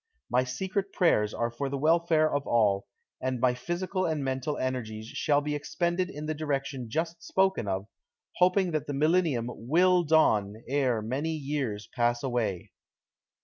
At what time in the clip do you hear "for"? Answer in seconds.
1.51-1.69